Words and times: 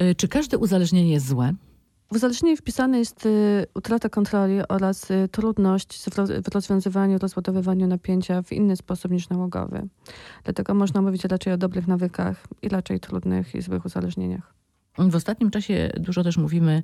Y, 0.00 0.14
Czy 0.14 0.28
każde 0.28 0.58
uzależnienie 0.58 1.12
jest 1.12 1.28
złe? 1.28 1.54
W 2.12 2.14
uzależnieniu 2.14 2.56
wpisane 2.56 2.98
jest 2.98 3.26
y, 3.26 3.66
utrata 3.74 4.08
kontroli 4.08 4.58
oraz 4.68 5.10
y, 5.10 5.28
trudność 5.32 6.10
w, 6.10 6.18
roz, 6.18 6.30
w 6.30 6.54
rozwiązywaniu, 6.54 7.18
rozładowywaniu 7.18 7.86
napięcia 7.86 8.42
w 8.42 8.52
inny 8.52 8.76
sposób 8.76 9.12
niż 9.12 9.28
nałogowy. 9.28 9.88
Dlatego 10.44 10.74
można 10.74 11.02
mówić 11.02 11.24
raczej 11.24 11.52
o 11.52 11.56
dobrych 11.56 11.86
nawykach 11.88 12.46
i 12.62 12.68
raczej 12.68 13.00
trudnych 13.00 13.54
i 13.54 13.62
złych 13.62 13.84
uzależnieniach. 13.84 14.54
W 14.98 15.16
ostatnim 15.16 15.50
czasie 15.50 15.90
dużo 15.96 16.22
też 16.22 16.36
mówimy 16.36 16.82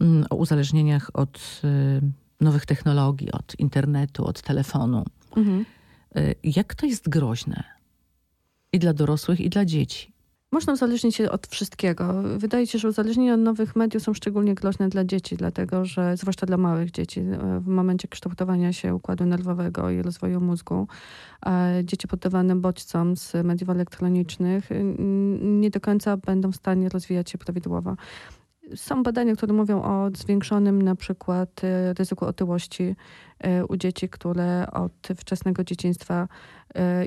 mm, 0.00 0.26
o 0.30 0.36
uzależnieniach 0.36 1.10
od 1.14 1.62
nowych 2.40 2.66
technologii, 2.66 3.32
od 3.32 3.58
internetu, 3.58 4.24
od 4.24 4.42
telefonu. 4.42 5.04
Mhm. 5.36 5.64
Jak 6.44 6.74
to 6.74 6.86
jest 6.86 7.08
groźne? 7.08 7.64
I 8.72 8.78
dla 8.78 8.92
dorosłych, 8.92 9.40
i 9.40 9.50
dla 9.50 9.64
dzieci. 9.64 10.12
Można 10.52 10.72
uzależnić 10.72 11.16
się 11.16 11.30
od 11.30 11.46
wszystkiego. 11.46 12.22
Wydaje 12.38 12.66
się, 12.66 12.78
że 12.78 12.88
uzależnienia 12.88 13.34
od 13.34 13.40
nowych 13.40 13.76
mediów 13.76 14.02
są 14.02 14.14
szczególnie 14.14 14.54
groźne 14.54 14.88
dla 14.88 15.04
dzieci, 15.04 15.36
dlatego 15.36 15.84
że, 15.84 16.16
zwłaszcza 16.16 16.46
dla 16.46 16.56
małych 16.56 16.90
dzieci, 16.90 17.20
e, 17.20 17.60
w 17.60 17.66
momencie 17.66 18.08
kształtowania 18.08 18.72
się 18.72 18.94
układu 18.94 19.26
nerwowego 19.26 19.90
i 19.90 20.02
rozwoju 20.02 20.40
mózgu, 20.40 20.88
e, 21.46 21.80
dzieci 21.84 22.08
poddawane 22.08 22.56
bodźcom 22.56 23.16
z 23.16 23.34
mediów 23.44 23.70
elektronicznych 23.70 24.68
nie 25.40 25.70
do 25.70 25.80
końca 25.80 26.16
będą 26.16 26.52
w 26.52 26.56
stanie 26.56 26.88
rozwijać 26.88 27.30
się 27.30 27.38
prawidłowo. 27.38 27.96
Są 28.74 29.02
badania, 29.02 29.36
które 29.36 29.52
mówią 29.52 29.82
o 29.82 30.10
zwiększonym 30.14 30.82
na 30.82 30.94
przykład 30.94 31.64
e, 31.64 31.94
ryzyku 31.94 32.24
otyłości 32.24 32.96
u 33.68 33.76
dzieci, 33.76 34.08
które 34.08 34.70
od 34.70 35.08
wczesnego 35.16 35.64
dzieciństwa 35.64 36.28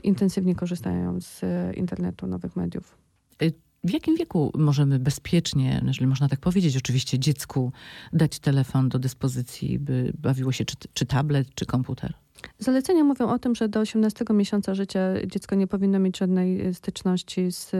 intensywnie 0.03 0.55
korzystają 0.55 1.21
z 1.21 1.41
internetu, 1.77 2.27
nowych 2.27 2.55
mediów. 2.55 3.00
W 3.83 3.91
jakim 3.91 4.15
wieku 4.15 4.51
możemy 4.57 4.99
bezpiecznie, 4.99 5.81
jeżeli 5.87 6.07
można 6.07 6.29
tak 6.29 6.39
powiedzieć, 6.39 6.77
oczywiście 6.77 7.19
dziecku 7.19 7.71
dać 8.13 8.39
telefon 8.39 8.89
do 8.89 8.99
dyspozycji, 8.99 9.79
by 9.79 10.13
bawiło 10.17 10.51
się 10.51 10.65
czy, 10.65 10.75
czy 10.93 11.05
tablet, 11.05 11.55
czy 11.55 11.65
komputer? 11.65 12.13
Zalecenia 12.59 13.03
mówią 13.03 13.29
o 13.29 13.39
tym, 13.39 13.55
że 13.55 13.69
do 13.69 13.79
18 13.79 14.25
miesiąca 14.29 14.75
życia 14.75 15.01
dziecko 15.27 15.55
nie 15.55 15.67
powinno 15.67 15.99
mieć 15.99 16.17
żadnej 16.17 16.61
e, 16.61 16.73
styczności 16.73 17.51
z, 17.51 17.73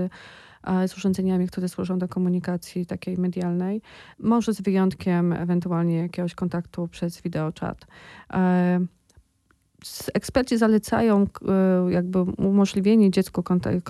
e, 0.63 0.87
z 0.87 0.97
urządzeniami, 0.97 1.47
które 1.47 1.69
służą 1.69 1.99
do 1.99 2.07
komunikacji 2.07 2.85
takiej 2.85 3.17
medialnej. 3.17 3.81
Może 4.19 4.53
z 4.53 4.61
wyjątkiem 4.61 5.33
ewentualnie 5.33 5.97
jakiegoś 5.97 6.35
kontaktu 6.35 6.87
przez 6.87 7.21
wideoczat. 7.21 7.87
Eksperci 10.13 10.57
zalecają 10.57 11.21
e, 11.21 11.25
jakby 11.91 12.21
umożliwienie 12.21 13.11
dziecku 13.11 13.43
e, 13.65 13.81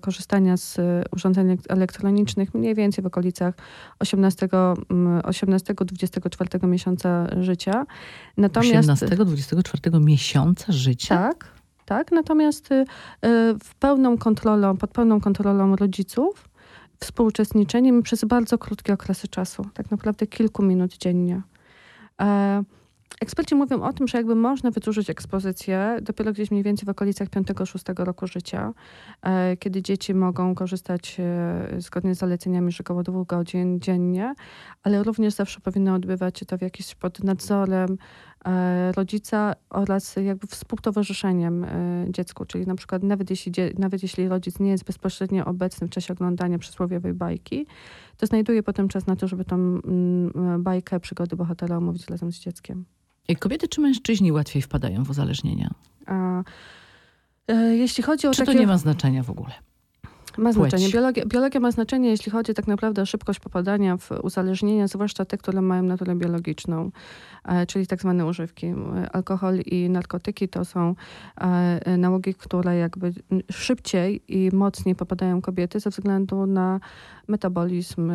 korzystania 0.00 0.56
z 0.56 0.78
e, 0.78 1.04
urządzeń 1.12 1.58
elektronicznych 1.68 2.54
mniej 2.54 2.74
więcej 2.74 3.04
w 3.04 3.06
okolicach 3.06 3.54
18-24 4.00 6.68
miesiąca 6.68 7.26
życia. 7.40 7.86
Natomiast 8.36 8.88
18-24 8.88 10.00
miesiąca 10.00 10.72
życia? 10.72 11.18
tak, 11.18 11.52
tak. 11.84 12.12
Natomiast 12.12 12.72
y, 12.72 12.74
y, 12.74 12.84
w 13.64 13.74
pełną 13.74 14.18
kontrolą, 14.18 14.76
pod 14.76 14.90
pełną 14.90 15.20
kontrolą 15.20 15.76
rodziców, 15.76 16.48
współuczestniczeniem 17.00 18.02
przez 18.02 18.24
bardzo 18.24 18.58
krótkie 18.58 18.92
okresy 18.92 19.28
czasu, 19.28 19.66
tak 19.74 19.90
naprawdę 19.90 20.26
kilku 20.26 20.62
minut 20.62 20.96
dziennie. 20.96 21.42
Eksperci 23.20 23.54
mówią 23.54 23.82
o 23.82 23.92
tym, 23.92 24.08
że 24.08 24.18
jakby 24.18 24.34
można 24.34 24.70
wydłużyć 24.70 25.10
ekspozycję 25.10 25.98
dopiero 26.02 26.32
gdzieś 26.32 26.50
mniej 26.50 26.62
więcej 26.62 26.86
w 26.86 26.88
okolicach 26.88 27.28
5-6 27.28 28.04
roku 28.04 28.26
życia, 28.26 28.72
e, 29.22 29.56
kiedy 29.56 29.82
dzieci 29.82 30.14
mogą 30.14 30.54
korzystać 30.54 31.16
e, 31.20 31.80
zgodnie 31.80 32.14
z 32.14 32.18
zaleceniami, 32.18 32.72
że 32.72 32.84
około 32.84 33.02
dwóch 33.02 33.26
godzin 33.26 33.80
dziennie, 33.80 34.34
ale 34.82 35.02
również 35.02 35.34
zawsze 35.34 35.60
powinno 35.60 35.94
odbywać 35.94 36.38
się 36.38 36.46
to 36.46 36.58
w 36.58 36.62
jakiś 36.62 36.94
pod 36.94 37.24
nadzorem 37.24 37.98
e, 38.44 38.92
rodzica 38.92 39.54
oraz 39.70 40.16
jakby 40.16 40.46
współtowarzyszeniem 40.46 41.66
dziecku, 42.08 42.44
czyli 42.44 42.66
na 42.66 42.74
przykład 42.74 43.02
nawet 43.02 43.30
jeśli, 43.30 43.52
nawet 43.78 44.02
jeśli 44.02 44.28
rodzic 44.28 44.60
nie 44.60 44.70
jest 44.70 44.84
bezpośrednio 44.84 45.44
obecny 45.44 45.86
w 45.86 45.90
czasie 45.90 46.12
oglądania 46.12 46.58
przysłowiowej 46.58 47.14
bajki, 47.14 47.66
to 48.16 48.26
znajduje 48.26 48.62
potem 48.62 48.88
czas 48.88 49.06
na 49.06 49.16
to, 49.16 49.28
żeby 49.28 49.44
tą 49.44 49.56
mm, 49.56 50.62
bajkę, 50.62 51.00
przygody 51.00 51.36
bohatera 51.36 51.76
omówić 51.76 52.06
razem 52.06 52.32
z 52.32 52.38
dzieckiem. 52.38 52.84
I 53.28 53.36
Kobiety 53.36 53.68
czy 53.68 53.80
mężczyźni 53.80 54.32
łatwiej 54.32 54.62
wpadają 54.62 55.04
w 55.04 55.10
uzależnienia? 55.10 55.70
A, 56.06 56.42
e, 57.48 57.76
jeśli 57.76 58.02
chodzi 58.04 58.26
o 58.26 58.30
Czy 58.30 58.40
to 58.40 58.46
takie... 58.46 58.58
nie 58.58 58.66
ma 58.66 58.78
znaczenia 58.78 59.22
w 59.22 59.30
ogóle? 59.30 59.52
Ma 60.38 60.52
znaczenie. 60.52 60.88
Biologia, 60.88 61.24
biologia 61.26 61.60
ma 61.60 61.70
znaczenie, 61.70 62.08
jeśli 62.08 62.32
chodzi 62.32 62.54
tak 62.54 62.66
naprawdę 62.66 63.02
o 63.02 63.06
szybkość 63.06 63.40
popadania 63.40 63.96
w 63.96 64.10
uzależnienia, 64.22 64.88
zwłaszcza 64.88 65.24
te, 65.24 65.38
które 65.38 65.62
mają 65.62 65.82
naturę 65.82 66.14
biologiczną, 66.14 66.90
e, 67.44 67.66
czyli 67.66 67.86
tak 67.86 68.00
zwane 68.00 68.26
używki. 68.26 68.74
Alkohol 69.12 69.58
i 69.60 69.90
narkotyki 69.90 70.48
to 70.48 70.64
są 70.64 70.94
e, 71.40 71.96
nałogi, 71.96 72.34
które 72.34 72.76
jakby 72.76 73.12
szybciej 73.52 74.22
i 74.28 74.50
mocniej 74.52 74.94
popadają 74.94 75.42
kobiety 75.42 75.80
ze 75.80 75.90
względu 75.90 76.46
na 76.46 76.80
metabolizm, 77.28 78.12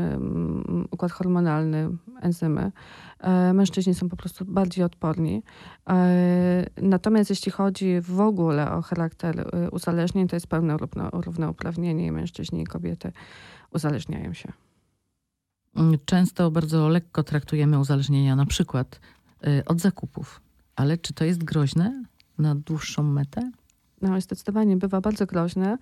układ 0.91 1.11
hormonalny, 1.11 1.89
enzymy. 2.21 2.71
E, 3.19 3.53
Mężczyźni 3.53 3.95
są 3.95 4.09
po 4.09 4.17
prostu 4.17 4.45
bardziej 4.45 4.83
odporni. 4.83 5.43
E, 5.89 6.65
Natomiast 6.81 7.29
jeśli 7.29 7.51
chodzi 7.51 8.01
w 8.01 8.19
ogóle 8.19 8.71
o 8.71 8.81
charakter 8.81 9.39
e, 9.39 9.69
uzależnień, 9.71 10.27
to 10.27 10.35
jest 10.35 10.47
pełne 10.47 10.77
równo, 10.77 11.09
równouprawnienie 11.09 12.05
i 12.05 12.11
mężczyźni 12.11 12.61
i 12.61 12.65
kobiety 12.65 13.11
uzależniają 13.73 14.33
się. 14.33 14.51
Mm, 15.75 15.97
Często 16.05 16.51
bardzo 16.51 16.89
lekko 16.89 17.23
traktujemy 17.23 17.79
uzależnienia, 17.79 18.35
na 18.35 18.45
przykład 18.45 18.99
od 19.65 19.81
zakupów. 19.81 20.41
Ale 20.75 20.97
czy 20.97 21.13
to 21.13 21.25
jest 21.25 21.43
groźne 21.43 22.03
na 22.37 22.55
dłuższą 22.55 23.03
metę? 23.03 23.51
No, 24.01 24.21
zdecydowanie 24.21 24.77
bywa 24.77 25.01
bardzo 25.01 25.25
groźne. 25.25 25.77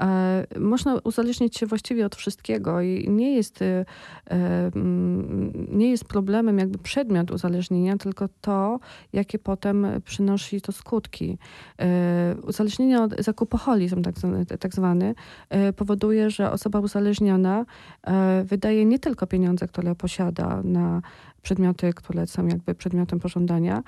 E, 0.00 0.46
można 0.58 0.94
uzależnić 1.04 1.58
się 1.58 1.66
właściwie 1.66 2.06
od 2.06 2.16
wszystkiego 2.16 2.80
i 2.80 3.10
nie 3.10 3.36
jest, 3.36 3.62
e, 3.62 3.84
mm, 4.26 5.52
nie 5.72 5.90
jest 5.90 6.04
problemem 6.04 6.58
jakby 6.58 6.78
przedmiot 6.78 7.30
uzależnienia, 7.30 7.96
tylko 7.96 8.28
to, 8.40 8.80
jakie 9.12 9.38
potem 9.38 9.86
przynosi 10.04 10.60
to 10.60 10.72
skutki. 10.72 11.38
E, 11.80 12.36
uzależnienie 12.42 13.02
od 13.02 13.20
zakupoholizm, 13.22 14.02
tak, 14.02 14.18
zwany- 14.18 14.46
tak 14.46 14.74
zwany, 14.74 15.14
powoduje, 15.76 16.30
że 16.30 16.50
osoba 16.50 16.80
uzależniona 16.80 17.64
wydaje 18.44 18.84
nie 18.84 18.98
tylko 18.98 19.26
pieniądze, 19.26 19.68
które 19.68 19.94
posiada 19.94 20.60
na 20.64 21.02
przedmioty, 21.42 21.92
które 21.92 22.26
są 22.26 22.46
jakby 22.46 22.74
przedmiotem 22.74 23.20
pożądania, 23.20 23.82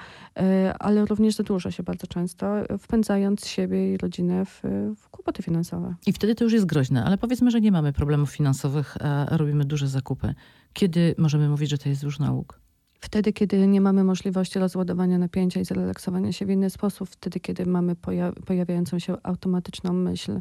ale 0.79 1.05
również 1.05 1.35
zadłuża 1.35 1.71
się 1.71 1.83
bardzo 1.83 2.07
często, 2.07 2.47
wpędzając 2.79 3.47
siebie 3.67 3.95
i 3.95 3.97
rodzinę 3.97 4.45
w, 4.45 4.63
w 4.97 5.09
kłopoty 5.09 5.43
finansowe. 5.43 5.95
I 6.07 6.13
wtedy 6.13 6.35
to 6.35 6.45
już 6.45 6.53
jest 6.53 6.67
groźne. 6.67 7.05
Ale 7.05 7.19
powiedzmy, 7.19 7.51
że 7.51 7.61
nie 7.61 7.73
mamy 7.73 7.93
problemów 7.93 8.31
finansowych, 8.31 8.97
a 9.01 9.37
robimy 9.37 9.65
duże 9.65 9.89
zakupy. 9.89 10.35
Kiedy 10.73 11.15
możemy 11.19 11.49
mówić, 11.49 11.71
że 11.71 11.79
to 11.79 11.89
jest 11.89 12.03
już 12.03 12.19
nauk? 12.19 12.61
Wtedy, 13.01 13.33
kiedy 13.33 13.67
nie 13.67 13.81
mamy 13.81 14.05
możliwości 14.05 14.59
rozładowania 14.59 15.19
napięcia 15.19 15.61
i 15.61 15.65
zrelaksowania 15.65 16.33
się 16.33 16.47
w 16.47 16.51
inny 16.51 16.71
sposób, 16.71 17.09
wtedy, 17.09 17.41
kiedy 17.41 17.67
mamy 17.67 17.95
poja- 17.95 18.33
pojawiającą 18.33 18.99
się 18.99 19.17
automatyczną 19.23 19.93
myśl, 19.93 20.41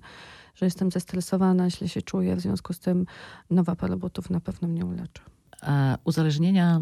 że 0.55 0.65
jestem 0.65 0.91
zestresowana, 0.91 1.69
źle 1.69 1.87
się 1.89 2.01
czuję, 2.01 2.35
w 2.35 2.39
związku 2.39 2.73
z 2.73 2.79
tym 2.79 3.05
nowa 3.49 3.75
para 3.75 3.97
butów 3.97 4.29
na 4.29 4.39
pewno 4.39 4.67
mnie 4.67 4.85
uleczy. 4.85 5.21
A 5.61 5.97
uzależnienia 6.03 6.81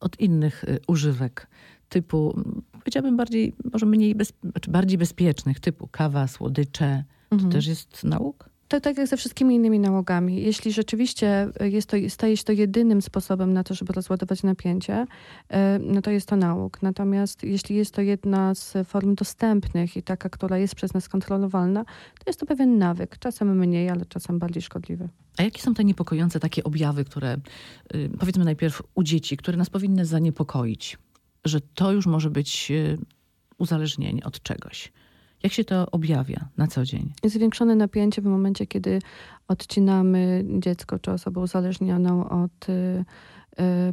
od 0.00 0.20
innych 0.20 0.64
y, 0.64 0.78
używek, 0.86 1.46
typu, 1.88 2.40
powiedziałabym 2.88 3.16
bardziej, 3.16 3.52
może 3.72 3.86
mniej, 3.86 4.14
bez, 4.14 4.32
znaczy 4.42 4.70
bardziej 4.70 4.98
bezpiecznych, 4.98 5.60
typu 5.60 5.88
kawa, 5.88 6.26
słodycze, 6.26 7.04
to 7.28 7.34
Mhm. 7.36 7.52
też 7.52 7.66
jest 7.66 8.04
nauk? 8.04 8.48
To 8.68 8.80
tak 8.80 8.98
jak 8.98 9.06
ze 9.06 9.16
wszystkimi 9.16 9.54
innymi 9.54 9.80
nałogami. 9.80 10.42
Jeśli 10.42 10.72
rzeczywiście 10.72 11.48
jest 11.60 11.88
to, 11.90 11.96
staje 12.08 12.36
się 12.36 12.44
to 12.44 12.52
jedynym 12.52 13.02
sposobem 13.02 13.52
na 13.52 13.64
to, 13.64 13.74
żeby 13.74 13.92
rozładować 13.92 14.42
napięcie, 14.42 15.06
e, 15.48 15.78
no 15.78 16.02
to 16.02 16.10
jest 16.10 16.28
to 16.28 16.36
nauk. 16.36 16.82
Natomiast 16.82 17.42
jeśli 17.44 17.76
jest 17.76 17.94
to 17.94 18.02
jedna 18.02 18.54
z 18.54 18.76
form 18.88 19.14
dostępnych 19.14 19.96
i 19.96 20.02
taka, 20.02 20.28
która 20.28 20.58
jest 20.58 20.74
przez 20.74 20.94
nas 20.94 21.08
kontrolowalna, 21.08 21.84
to 21.84 22.24
jest 22.26 22.40
to 22.40 22.46
pewien 22.46 22.78
nawyk. 22.78 23.18
Czasem 23.18 23.58
mniej, 23.58 23.90
ale 23.90 24.06
czasem 24.06 24.38
bardziej 24.38 24.62
szkodliwy. 24.62 25.08
A 25.38 25.42
jakie 25.42 25.62
są 25.62 25.74
te 25.74 25.84
niepokojące 25.84 26.40
takie 26.40 26.64
objawy, 26.64 27.04
które 27.04 27.36
y, 27.94 28.10
powiedzmy 28.18 28.44
najpierw 28.44 28.82
u 28.94 29.02
dzieci, 29.02 29.36
które 29.36 29.56
nas 29.58 29.70
powinny 29.70 30.04
zaniepokoić, 30.06 30.98
że 31.44 31.60
to 31.60 31.92
już 31.92 32.06
może 32.06 32.30
być 32.30 32.70
y, 32.70 32.98
uzależnienie 33.58 34.24
od 34.24 34.42
czegoś? 34.42 34.92
Jak 35.42 35.52
się 35.52 35.64
to 35.64 35.90
objawia 35.90 36.48
na 36.56 36.66
co 36.66 36.84
dzień? 36.84 37.12
Zwiększone 37.24 37.74
napięcie 37.74 38.22
w 38.22 38.24
momencie, 38.24 38.66
kiedy 38.66 38.98
odcinamy 39.48 40.44
dziecko 40.58 40.98
czy 40.98 41.10
osobę 41.10 41.40
uzależnioną 41.40 42.28
od 42.28 42.68
y, 42.68 43.04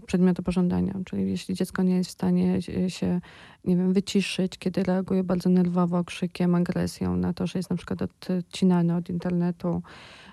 przedmiotu 0.06 0.44
pożądania. 0.44 0.94
Czyli 1.06 1.30
jeśli 1.30 1.56
dziecko 1.56 1.84
nie 1.84 1.96
jest 1.96 2.10
w 2.10 2.14
stanie 2.14 2.62
się- 2.62 2.90
się, 2.90 3.22
nie 3.66 3.78
wiem, 3.78 3.94
wyciszyć, 3.94 4.58
kiedy 4.58 4.84
reaguje 4.84 5.24
bardzo 5.24 5.50
nerwowo, 5.50 6.04
krzykiem, 6.04 6.56
agresją 6.56 7.16
na 7.16 7.34
to, 7.34 7.48
że 7.48 7.60
jest 7.60 7.70
na 7.70 7.76
przykład 7.76 8.00
odcinane 8.02 8.96
od 8.96 9.10
internetu, 9.10 9.82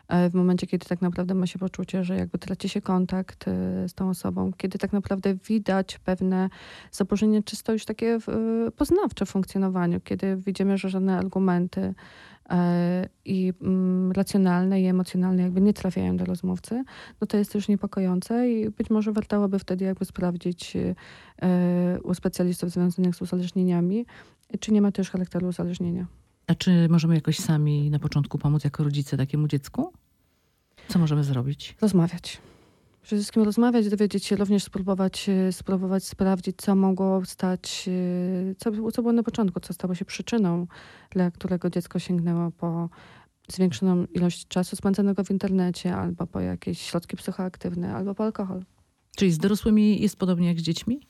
e, 0.09 0.31
w 0.31 0.35
momencie, 0.35 0.67
kiedy 0.67 0.87
tak 0.87 1.03
naprawdę 1.03 1.35
ma 1.35 1.47
się 1.47 1.59
poczucie, 1.59 2.05
że 2.05 2.17
jakby 2.17 2.39
traci 2.39 2.69
się 2.69 2.81
kontakt 2.81 3.45
z 3.87 3.95
tą 3.95 4.09
osobą, 4.09 4.53
kiedy 4.57 4.79
tak 4.79 4.93
naprawdę 4.93 5.35
widać 5.35 5.99
pewne 5.99 6.49
zaburzenie 6.93 7.43
czysto 7.43 7.73
już 7.73 7.85
takie 7.85 8.19
poznawcze 8.77 9.27
w 9.27 9.31
funkcjonowaniu, 9.31 10.01
kiedy 10.01 10.37
widzimy, 10.37 10.79
że 10.79 10.89
żadne 10.89 11.19
argumenty 11.19 11.95
i 13.25 13.53
mm, 13.63 14.13
racjonalne 14.13 14.81
i 14.83 14.87
emocjonalne 14.87 15.43
jakby 15.43 15.61
nie 15.61 15.73
trafiają 15.73 16.17
do 16.17 16.25
rozmówcy, 16.25 16.85
no 17.21 17.27
to 17.27 17.37
jest 17.37 17.55
już 17.55 17.69
niepokojące 17.69 18.51
i 18.51 18.71
być 18.71 18.91
może 18.91 19.13
wartałoby 19.13 19.59
wtedy 19.59 19.85
jakby 19.85 20.05
sprawdzić 20.05 20.77
u 22.03 22.15
specjalistów 22.15 22.71
związanych 22.71 23.17
z 23.17 23.23
uzależnieniami, 23.23 24.07
czy 24.61 24.73
nie 24.73 24.83
ma 24.83 24.93
też 24.93 25.11
charakteru 25.11 25.49
uzależnienia. 25.49 26.07
A 26.47 26.55
czy 26.55 26.89
możemy 26.89 27.15
jakoś 27.15 27.39
sami 27.39 27.91
na 27.91 27.99
początku 27.99 28.39
pomóc 28.39 28.65
jako 28.65 28.85
rodzice 28.85 29.17
takiemu 29.17 29.49
dziecku? 29.49 29.93
Co 30.89 30.99
możemy 30.99 31.25
zrobić? 31.25 31.77
Rozmawiać. 31.81 32.41
Przede 33.03 33.21
wszystkim 33.21 33.43
rozmawiać, 33.43 33.89
dowiedzieć 33.89 34.25
się, 34.25 34.37
również 34.37 34.65
spróbować, 34.65 35.29
e, 35.29 35.53
spróbować 35.53 36.05
sprawdzić, 36.05 36.57
co 36.57 36.75
mogło 36.75 37.25
stać, 37.25 37.89
e, 37.89 38.55
co, 38.55 38.91
co 38.93 39.03
było 39.03 39.13
na 39.13 39.23
początku, 39.23 39.61
co 39.61 39.73
stało 39.73 39.95
się 39.95 40.05
przyczyną, 40.05 40.67
dla 41.11 41.31
którego 41.31 41.71
dziecko 41.71 41.99
sięgnęło 41.99 42.51
po 42.51 42.89
zwiększoną 43.49 44.05
ilość 44.05 44.49
czasu 44.49 44.77
spędzonego 44.77 45.25
w 45.25 45.31
internecie, 45.31 45.97
albo 45.97 46.27
po 46.27 46.41
jakieś 46.41 46.81
środki 46.81 47.17
psychoaktywne, 47.17 47.95
albo 47.95 48.15
po 48.15 48.25
alkohol. 48.25 48.65
Czyli 49.17 49.33
z 49.33 49.39
dorosłymi 49.39 50.03
jest 50.03 50.17
podobnie 50.17 50.49
jak 50.49 50.61
z 50.61 50.63
dziećmi? 50.63 51.01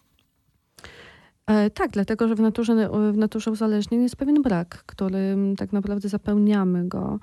E, 1.47 1.71
tak, 1.71 1.91
dlatego 1.91 2.29
że 2.29 2.35
w 2.35 2.41
naturze, 2.41 2.89
w 3.13 3.17
naturze 3.17 3.51
uzależnień 3.51 4.03
jest 4.03 4.17
pewien 4.17 4.43
brak, 4.43 4.85
którym 4.87 5.57
tak 5.57 5.73
naprawdę 5.73 6.09
zapełniamy 6.09 6.89
go, 6.89 7.19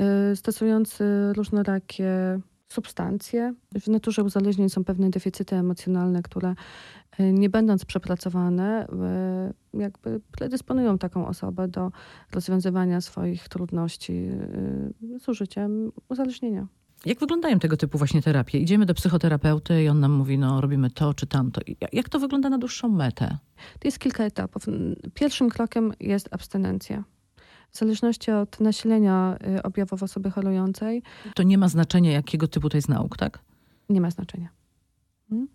e, 0.00 0.36
stosując 0.36 0.98
różnorakie 1.34 2.40
substancje. 2.68 3.54
W 3.80 3.88
naturze 3.88 4.22
uzależnień 4.22 4.68
są 4.68 4.84
pewne 4.84 5.10
deficyty 5.10 5.56
emocjonalne, 5.56 6.22
które 6.22 6.54
e, 7.18 7.32
nie 7.32 7.50
będąc 7.50 7.84
przepracowane, 7.84 8.86
jakby 9.74 10.20
predysponują 10.32 10.98
taką 10.98 11.26
osobę 11.26 11.68
do 11.68 11.92
rozwiązywania 12.32 13.00
swoich 13.00 13.48
trudności 13.48 14.28
z 15.18 15.28
użyciem 15.28 15.92
uzależnienia. 16.08 16.66
Jak 17.06 17.18
wyglądają 17.18 17.58
tego 17.58 17.76
typu 17.76 17.98
właśnie 17.98 18.22
terapie? 18.22 18.58
Idziemy 18.58 18.86
do 18.86 18.94
psychoterapeuty 18.94 19.82
i 19.82 19.88
on 19.88 20.00
nam 20.00 20.12
mówi, 20.12 20.38
no 20.38 20.60
robimy 20.60 20.90
to 20.90 21.14
czy 21.14 21.26
tamto. 21.26 21.60
Jak 21.92 22.08
to 22.08 22.18
wygląda 22.18 22.50
na 22.50 22.58
dłuższą 22.58 22.88
metę? 22.88 23.38
To 23.78 23.88
jest 23.88 23.98
kilka 23.98 24.24
etapów. 24.24 24.66
Pierwszym 25.14 25.50
krokiem 25.50 25.92
jest 26.00 26.28
abstynencja. 26.30 27.04
W 27.70 27.78
zależności 27.78 28.30
od 28.30 28.60
nasilenia 28.60 29.36
y, 29.58 29.62
objawów 29.62 30.02
osoby 30.02 30.30
chorującej. 30.30 31.02
To 31.34 31.42
nie 31.42 31.58
ma 31.58 31.68
znaczenia, 31.68 32.12
jakiego 32.12 32.48
typu 32.48 32.68
to 32.68 32.76
jest 32.76 32.88
nauk, 32.88 33.16
tak? 33.16 33.38
Nie 33.88 34.00
ma 34.00 34.10
znaczenia. 34.10 34.48
Hmm? 35.28 35.48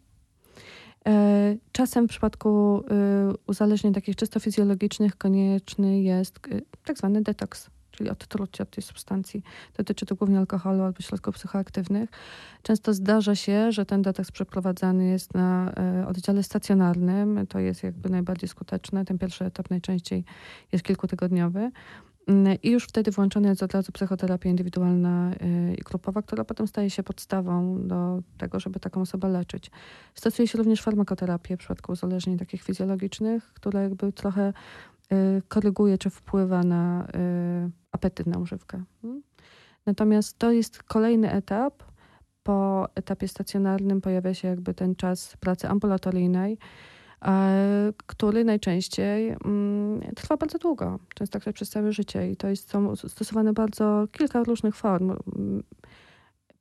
E, 1.07 1.55
czasem 1.71 2.07
w 2.07 2.09
przypadku 2.09 2.79
y, 3.31 3.37
uzależnień 3.47 3.93
takich 3.93 4.15
czysto 4.15 4.39
fizjologicznych 4.39 5.17
konieczny 5.17 6.01
jest 6.01 6.47
y, 6.47 6.61
tak 6.85 6.97
zwany 6.97 7.21
detoks 7.21 7.69
czyli 7.93 8.09
odtrucie 8.09 8.63
od 8.63 8.69
tej 8.69 8.83
substancji. 8.83 9.43
Dotyczy 9.77 10.05
to 10.05 10.15
głównie 10.15 10.39
alkoholu 10.39 10.83
albo 10.83 11.01
środków 11.01 11.35
psychoaktywnych. 11.35 12.09
Często 12.63 12.93
zdarza 12.93 13.35
się, 13.35 13.71
że 13.71 13.85
ten 13.85 14.01
detoks 14.01 14.31
przeprowadzany 14.31 15.05
jest 15.05 15.33
na 15.33 15.71
e, 15.77 16.07
oddziale 16.07 16.43
stacjonarnym. 16.43 17.47
To 17.47 17.59
jest 17.59 17.83
jakby 17.83 18.09
najbardziej 18.09 18.49
skuteczne. 18.49 19.05
Ten 19.05 19.17
pierwszy 19.17 19.45
etap 19.45 19.69
najczęściej 19.69 20.25
jest 20.71 20.85
kilkutygodniowy. 20.85 21.71
Mm, 22.27 22.57
I 22.63 22.69
już 22.69 22.83
wtedy 22.83 23.11
włączona 23.11 23.49
jest 23.49 23.63
od 23.63 23.73
razu 23.73 23.91
psychoterapia 23.91 24.49
indywidualna 24.49 25.31
e, 25.31 25.73
i 25.73 25.81
grupowa, 25.81 26.21
która 26.21 26.43
potem 26.43 26.67
staje 26.67 26.89
się 26.89 27.03
podstawą 27.03 27.87
do 27.87 28.21
tego, 28.37 28.59
żeby 28.59 28.79
taką 28.79 29.01
osobę 29.01 29.29
leczyć. 29.29 29.71
Stosuje 30.15 30.47
się 30.47 30.57
również 30.57 30.81
farmakoterapię 30.81 31.57
w 31.57 31.59
przypadku 31.59 31.91
uzależnień 31.91 32.37
takich 32.37 32.63
fizjologicznych, 32.63 33.53
które 33.53 33.83
jakby 33.83 34.11
trochę 34.11 34.53
koryguje 35.47 35.97
czy 35.97 36.09
wpływa 36.09 36.63
na 36.63 37.07
y, 37.67 37.71
apetyt 37.91 38.27
na 38.27 38.39
używkę. 38.39 38.83
Hmm? 39.01 39.23
Natomiast 39.85 40.37
to 40.37 40.51
jest 40.51 40.83
kolejny 40.83 41.31
etap. 41.31 41.83
Po 42.43 42.87
etapie 42.95 43.27
stacjonarnym 43.27 44.01
pojawia 44.01 44.33
się 44.33 44.47
jakby 44.47 44.73
ten 44.73 44.95
czas 44.95 45.37
pracy 45.37 45.67
ambulatoryjnej, 45.69 46.57
który 48.07 48.43
najczęściej 48.43 49.29
mm, 49.29 50.01
trwa 50.15 50.37
bardzo 50.37 50.57
długo, 50.57 50.99
często 51.15 51.39
przez 51.53 51.69
całe 51.69 51.91
życie 51.91 52.31
i 52.31 52.35
to 52.35 52.47
jest 52.47 52.69
są 52.69 52.95
stosowane 52.95 53.53
bardzo 53.53 54.07
kilka 54.11 54.43
różnych 54.43 54.75
form. 54.75 55.15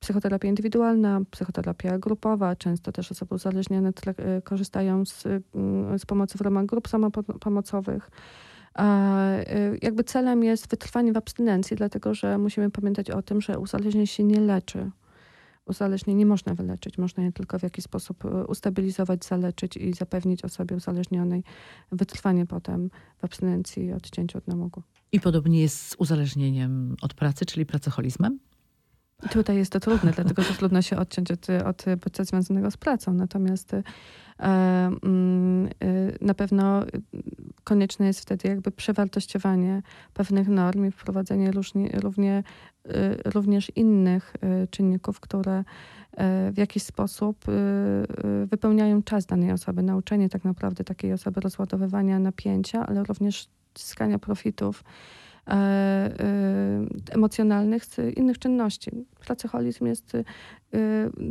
Psychoterapia 0.02 0.48
indywidualna, 0.48 1.20
psychoterapia 1.30 1.98
grupowa, 1.98 2.56
często 2.56 2.92
też 2.92 3.12
osoby 3.12 3.34
uzależnione 3.34 3.88
y, 3.88 4.42
korzystają 4.42 5.04
z, 5.04 5.26
mm, 5.26 5.98
z 5.98 6.06
pomocy 6.06 6.38
w 6.38 6.40
ramach 6.40 6.66
grup 6.66 6.88
samopomocowych. 6.88 8.10
Y, 8.10 9.78
jakby 9.82 10.04
celem 10.04 10.44
jest 10.44 10.68
wytrwanie 10.70 11.12
w 11.12 11.16
abstynencji, 11.16 11.76
dlatego 11.76 12.14
że 12.14 12.38
musimy 12.38 12.70
pamiętać 12.70 13.10
o 13.10 13.22
tym, 13.22 13.40
że 13.40 13.58
uzależnienie 13.58 14.06
się 14.06 14.24
nie 14.24 14.40
leczy. 14.40 14.90
Uzależnienie 15.66 16.18
nie 16.18 16.26
można 16.26 16.54
wyleczyć, 16.54 16.98
można 16.98 17.22
je 17.22 17.32
tylko 17.32 17.58
w 17.58 17.62
jakiś 17.62 17.84
sposób 17.84 18.24
y, 18.24 18.46
ustabilizować, 18.46 19.24
zaleczyć 19.24 19.76
i 19.76 19.92
zapewnić 19.92 20.44
osobie 20.44 20.76
uzależnionej 20.76 21.44
wytrwanie 21.92 22.46
potem 22.46 22.90
w 23.18 23.24
abstynencji 23.24 23.84
i 23.84 23.92
odcięciu 23.92 24.38
od 24.38 24.46
namogu. 24.46 24.82
I 25.12 25.20
podobnie 25.20 25.60
jest 25.60 25.88
z 25.88 25.94
uzależnieniem 25.98 26.96
od 27.02 27.14
pracy, 27.14 27.46
czyli 27.46 27.66
pracoholizmem? 27.66 28.38
Tutaj 29.30 29.56
jest 29.56 29.72
to 29.72 29.80
trudne, 29.80 30.12
dlatego 30.12 30.42
że 30.42 30.54
trudno 30.54 30.82
się 30.82 30.96
odciąć 30.96 31.30
od, 31.30 31.46
od 31.66 31.84
bodźca 32.04 32.24
związanego 32.24 32.70
z 32.70 32.76
pracą. 32.76 33.14
Natomiast 33.14 33.74
e, 33.74 33.82
mm, 34.38 35.66
e, 35.66 35.70
na 36.20 36.34
pewno 36.34 36.84
konieczne 37.64 38.06
jest 38.06 38.20
wtedy 38.20 38.48
jakby 38.48 38.70
przewartościowanie 38.70 39.82
pewnych 40.14 40.48
norm 40.48 40.86
i 40.86 40.90
wprowadzenie 40.90 41.50
równie, 41.92 42.42
e, 42.88 43.30
również 43.30 43.72
innych 43.76 44.36
czynników, 44.70 45.20
które 45.20 45.64
w 46.52 46.58
jakiś 46.58 46.82
sposób 46.82 47.44
wypełniają 48.46 49.02
czas 49.02 49.26
danej 49.26 49.52
osoby. 49.52 49.82
Nauczenie 49.82 50.28
tak 50.28 50.44
naprawdę 50.44 50.84
takiej 50.84 51.12
osoby 51.12 51.40
rozładowywania 51.40 52.18
napięcia, 52.18 52.86
ale 52.86 53.04
również 53.04 53.48
zyskania 53.78 54.18
profitów 54.18 54.84
emocjonalnych 57.10 57.84
z 57.84 57.98
innych 58.16 58.38
czynności. 58.38 58.90
Pracoholizm 59.20 59.86
jest 59.86 60.14
e, 60.14 60.24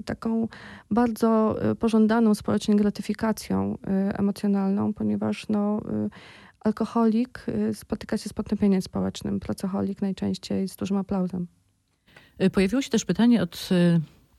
taką 0.05 0.47
bardzo 0.91 1.55
pożądaną 1.79 2.35
społecznie 2.35 2.75
gratyfikacją 2.75 3.77
emocjonalną, 4.13 4.93
ponieważ 4.93 5.49
no, 5.49 5.81
alkoholik 6.59 7.45
spotyka 7.73 8.17
się 8.17 8.29
z 8.29 8.33
potępieniem 8.33 8.81
społecznym, 8.81 9.39
pracoholik 9.39 10.01
najczęściej 10.01 10.67
z 10.67 10.75
dużym 10.75 10.97
aplauzem. 10.97 11.47
Pojawiło 12.51 12.81
się 12.81 12.89
też 12.89 13.05
pytanie 13.05 13.43
od 13.43 13.69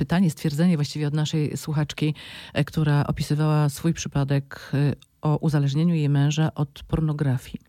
pytanie, 0.02 0.30
stwierdzenie 0.30 0.76
właściwie 0.76 1.06
od 1.06 1.14
naszej 1.14 1.56
słuchaczki, 1.56 2.14
która 2.66 3.06
opisywała 3.06 3.68
swój 3.68 3.94
przypadek 3.94 4.72
o 5.22 5.36
uzależnieniu 5.36 5.94
jej 5.94 6.08
męża 6.08 6.54
od 6.54 6.82
pornografii. 6.88 7.60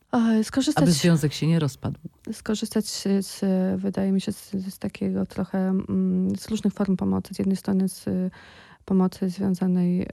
Skorzystać, 0.44 0.84
aby 0.84 0.92
związek 0.92 1.34
się 1.34 1.48
nie 1.48 1.60
rozpadł. 1.60 2.00
Skorzystać 2.32 2.86
z, 3.20 3.42
wydaje 3.82 4.12
mi 4.12 4.22
się, 4.22 4.32
z, 4.32 4.52
z 4.52 4.80
takiego 4.80 5.26
trochę, 5.26 5.58
mm, 5.60 6.36
z 6.36 6.48
różnych 6.48 6.74
form 6.74 6.98
pomocy. 6.98 7.34
Z 7.34 7.40
jednej 7.40 7.58
strony 7.58 7.90
z 7.90 8.06
pomocy 8.86 9.30
związanej 9.30 10.02
e, 10.02 10.08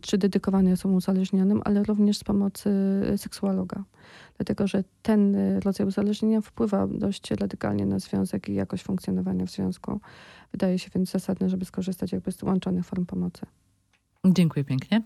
czy 0.00 0.18
dedykowanej 0.18 0.72
osobom 0.72 0.96
uzależnionym, 0.96 1.62
ale 1.64 1.82
również 1.82 2.18
z 2.18 2.24
pomocy 2.24 2.70
seksuologa. 3.16 3.84
Dlatego, 4.36 4.66
że 4.66 4.84
ten 5.02 5.36
rodzaj 5.58 5.86
uzależnienia 5.86 6.40
wpływa 6.40 6.86
dość 6.86 7.30
radykalnie 7.30 7.86
na 7.86 7.98
związek 7.98 8.48
i 8.48 8.54
jakość 8.54 8.82
funkcjonowania 8.82 9.46
w 9.46 9.50
związku. 9.50 10.00
Wydaje 10.52 10.78
się 10.78 10.90
więc 10.94 11.10
zasadne, 11.10 11.48
żeby 11.48 11.64
skorzystać 11.64 12.12
jakby 12.12 12.32
z 12.32 12.42
łączonych 12.42 12.86
form 12.86 13.06
pomocy. 13.06 13.46
Dziękuję 14.26 14.64
pięknie. 14.64 15.02